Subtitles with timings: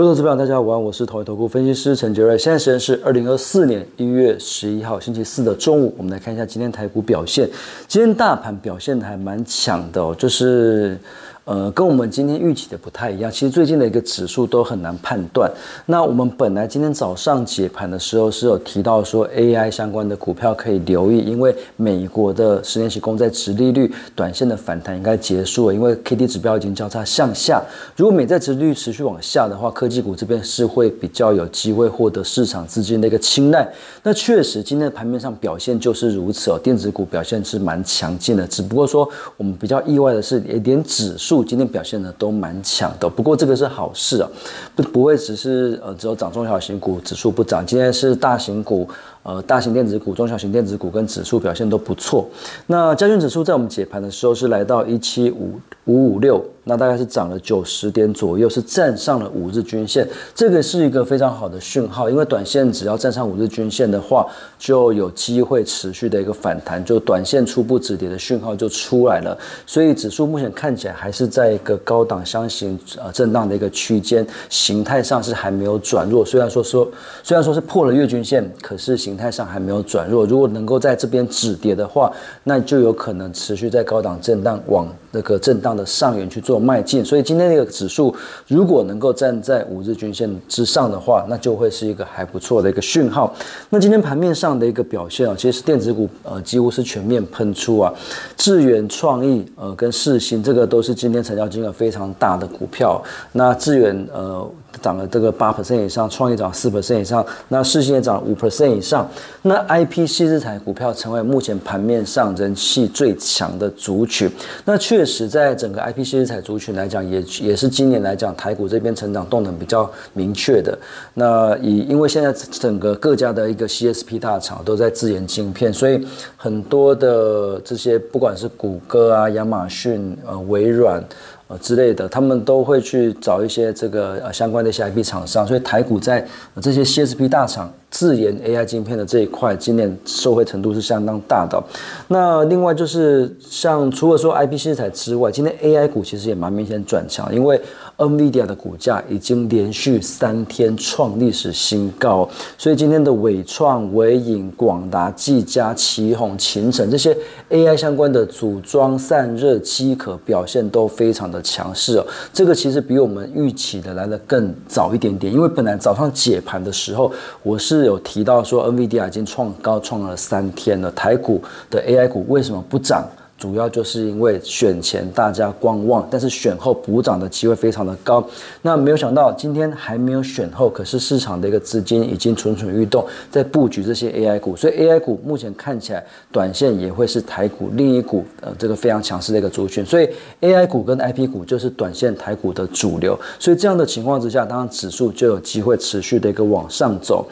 [0.00, 2.38] 各位投资朋友，大家好，我是投一投顾分析师陈杰瑞。
[2.38, 7.46] 现在时间是二零二四年一月十一号星期四的中午，我们来看一下今天台股表现。
[7.86, 10.98] 今天大盘表现的还蛮强的哦，就是。
[11.44, 13.30] 呃，跟我们今天预期的不太一样。
[13.32, 15.50] 其实最近的一个指数都很难判断。
[15.86, 27.60] 那我们本来今天早上解盘的时候是有提到说 AI 相关的股票可以留意，因为美国的十年期公债殖利率短线的反弹应该结束了，因为 K D 指标已经交叉向下。
[27.96, 33.66] 如果美债殖利率持续往下的话，科技股这边是会比较有机会获得市场资金的一个青睐。
[34.04, 38.46] 那确实今天的盘面上表现就是如此哦，电子股表现是蛮强劲的。
[38.46, 41.29] 只不过说我们比较意外的是，连指数。
[41.30, 44.28] 数今天表现的都蛮强的，不过这个是好事啊，
[44.74, 48.88] 不不会只是呃只有涨中小型股指数不涨，今天是大型股。
[49.22, 52.26] 呃，大型电子股、中小型电子股跟指数表现都不错。
[52.68, 60.06] 那加权指数在我们解盘的时候是来到一七五五五六，那大概是涨了九十点左右，是站上了五日均线。
[60.36, 64.24] 这个是一个非常好的讯号，因为短线只要站上五日均线的话，
[64.56, 69.36] 就有机会持续的一个反弹，就短线初步止跌的讯号就出来了。
[69.66, 76.24] 所以指数目前看起来还是在一个高档箱型呃震荡的一个区间，形态上是还没有转弱。
[76.24, 76.88] 虽然说说
[77.24, 82.12] 虽然说是破了月均线，可是形态上还没有转弱，如果能够在这边止跌的话，
[82.44, 87.04] 那就有可能持续在高档震荡往那个震荡的上缘去做迈进。
[87.04, 88.14] 所以今天这个指数
[88.46, 93.34] 如果能够站在五日均线之上的话，那就会是一个还不错的一个讯号。
[93.70, 97.92] 那今天盘面上的一个表现啊，其实电子股呃几乎是全面喷出啊，
[98.36, 103.02] 智远创意呃跟世新这个都是今天成交金额非常大的股票。
[103.32, 104.48] 那智远呃。
[104.82, 109.08] 涨了这个八 percent 以上，创业涨四 percent 以上，那世新也涨五 percent 以上。
[109.42, 114.30] 那 I P 系资产股票成为目前盘面上人气最强的族群。
[114.64, 120.78] 那确实，在整个 I P 系资产族群来讲，也也是今年来讲台股这边成长动能比较明确的。
[121.14, 126.06] 那以因为现在整个各家的一个 C S P 大厂都在自研晶片，所以
[126.36, 131.02] 很多的这些不管是谷歌啊、亚马逊、呃、微软。
[131.50, 136.24] 呃之类的，他们都会去找一些这个呃相关的一些 IP 厂商，所以台股在
[136.62, 141.62] 这些 CSP 大厂自研 AI 晶片的这一块，今年受惠程度是相当大的。
[142.08, 147.60] 那另外就是像除了说 IP 器材之外，今天 AI 股其实也蛮明显转强，因为。
[148.00, 157.14] NVIDIA 的股价已经连续三天创历史新高，所以今天的伟创、伟影、广达、技嘉、奇宏、秦城这些
[157.50, 162.06] AI 相关的组装、散热、机壳表现都非常的强势哦。
[162.32, 167.12] 这个其实比我们预期的来的更早一点点，因为本来早上解盘的时候，
[167.42, 173.06] 我是有提到说 nvdia 已经创高创了三天了，台股的 AI 股为什么不涨？
[173.40, 178.22] 主要就是因为选前大家观望，但是选后补涨的机会非常的高。
[178.60, 184.54] 那没有想到今天还没有选后，可是市场的一个资金已经蠢蠢欲动，在布局这些 AI 股。
[184.54, 189.82] 所以 AI 股目前看起来，短线也会是台股另一股呃这个非常强势的一个族群。
[189.86, 190.06] 所以
[190.42, 193.18] AI 股跟 IP 股就是短线台股的主流。
[193.38, 197.26] 所以这样的情况之下，当然指数就有机会持续的一个往上走。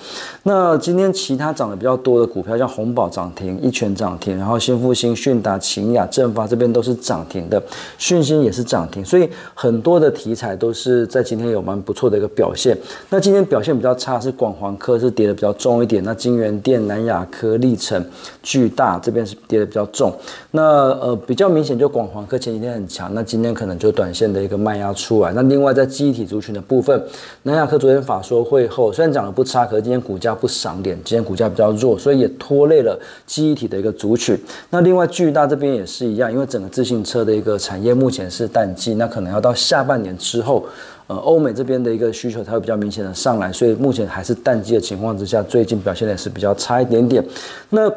[0.44, 7.60] 那今天其他涨得比较多的股票，像红宝涨停，一拳涨停，然后新复兴、迅达、秦雅、正发这边都是涨停的，
[7.98, 12.78] 讯息也是涨停，所以很多的题材都是在今天有蛮不错的一个表现。
[13.10, 18.02] 那今天表现比较差是广环科是跌的比较重一点，那金源电、南亚科、历程、
[18.42, 20.12] 巨大这边是跌的比较重。
[20.52, 20.62] 那
[21.00, 25.32] 呃比较明显就广环科前几天很强，那今天可能就短线的一个卖压出来。
[25.32, 27.02] 那另外在记忆体族群的部分，
[27.42, 34.38] 南亚科昨天法说会后虽然涨得不差，可是今天股价不赏脸，今天股价比较弱，所以也拖累了记忆体的一个族群。
[34.70, 35.84] 那另外巨大这边也。
[35.88, 40.66] 是一样，因为整个自行车的一个产业目前是淡季，那可能要到下半年之后，
[41.06, 47.24] 呃，欧美这边的一个需求才会比较明显的上来，所以目前还是淡季的情况之下，最近表现的也是比较差一点点。
[47.70, 47.90] 那。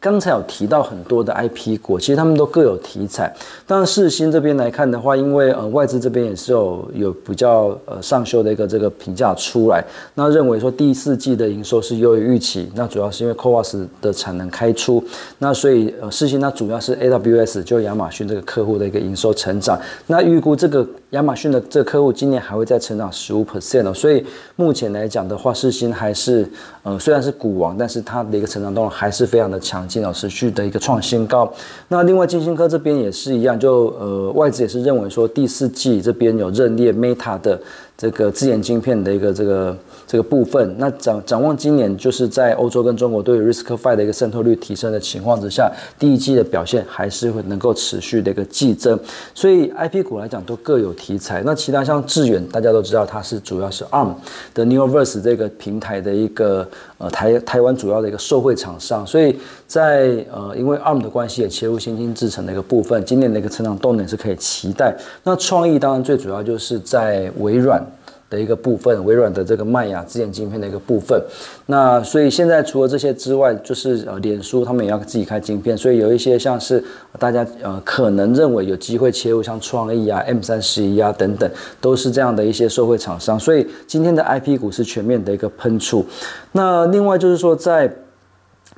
[0.00, 3.34] 刚才有提到很多的 IP 股，其实他们都各有题材。
[3.66, 9.84] 但，世新这边来看的话，因为呃外资这边也是有有比较呃上修的一个这个评价出来，
[10.14, 12.70] 那认为说第四季的营收是优于预期。
[12.74, 15.02] 那主要是因为 CoWAS 的产能开出，
[15.38, 19.78] 那所以呃世新它主要是 AWS 就亚马逊这个客户的一个营收成长。
[20.06, 23.94] 那预估这个亚马逊的这客户今年还会再成长十五 percent 哦。
[23.94, 24.24] 所以
[24.56, 26.48] 目前来讲的话，世新还是
[26.82, 29.86] 呃虽然是股王，但是它的一个成长动能还是非常的强。
[29.86, 31.50] 劲哦，持续的一个创新高。
[31.88, 37.58] 那另外金星科这边也是一样，就呃外资也是认为说第四季这边有认列 Meta 的
[37.96, 39.76] 这个自研晶片的一个这个
[40.06, 40.74] 这个部分。
[40.78, 48.98] 那展展望今年，就是在欧洲跟中国对 RISC-V 的一个渗透率提升的情况之下，第一季的表现还是会能够持续的一个激增。
[49.34, 51.42] 所以 IP 股来讲都各有题材。
[51.46, 54.14] 那其他像致远，大家都知道它是主要是 ARM
[54.52, 59.34] 的 Neoverse 这个平台的一个呃台台湾主要的一个受惠厂商，所以
[59.66, 64.94] 在呃因为 ARM 的关系也切入先进制程的一个部分，今年的一个成长动能是可以期待。
[65.24, 67.85] 那创意当然最主要就是在微软。
[68.28, 71.20] 的一个部分，微软的这个麦芽自研晶片的一个部分。
[71.66, 76.82] 那所以现在除了这些之外，就是呃，脸书他们也要自己开晶片，所以有一些像是
[77.18, 81.50] 大家呃可能认为有机会切入，像创意啊、M 三十一啊等等，
[81.80, 83.38] 都是这样的一些社会厂商。
[83.38, 86.04] 所以今天的 IP 股是全面的一个喷出。
[86.52, 87.92] 那另外就是说在。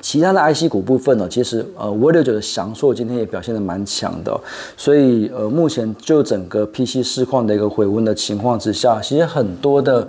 [0.00, 4.40] 其他的 IC 股部分呢，其实呃，五六九的翔硕今天也表现的蛮强的，
[4.76, 10.06] 所以呃，目前就整个 PC 市况的一个回温的情况之下，其实很多的。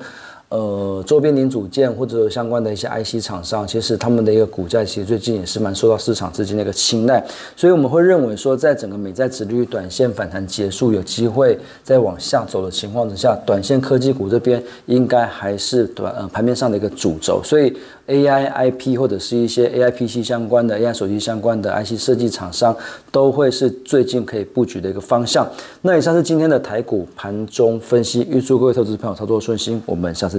[0.50, 7.24] 呃，周边零组件或者相关的一些 IC 厂商，其实他们的一个股价其实最近也是蛮受到市场资金的一个青睐，
[7.56, 17.72] 所以我们会认为说，在整个美债指率短线反弹结束，有机会再往下走的情况之下，短线科技股这边应该还是短呃盘面上的一个主轴，所以
[18.08, 22.76] AI IP 或者是一些 AI PC 相关的 AI 手机相关的 IC 设计厂商，
[23.12, 25.48] 都会是最近可以布局的一个方向。
[25.84, 30.39] 那以上是今天的台股盘中分析，预祝各位投资朋友操作顺心，我们下次。